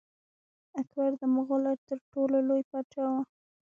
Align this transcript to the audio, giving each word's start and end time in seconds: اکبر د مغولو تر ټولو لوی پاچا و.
اکبر 0.79 1.11
د 1.19 1.23
مغولو 1.35 1.73
تر 1.87 1.97
ټولو 2.11 2.37
لوی 2.47 2.63
پاچا 2.71 3.03
و. 3.11 3.13